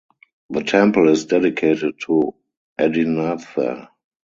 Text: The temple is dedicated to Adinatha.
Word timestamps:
The 0.49 0.63
temple 0.63 1.09
is 1.09 1.27
dedicated 1.27 1.93
to 2.07 2.33
Adinatha. 2.79 3.89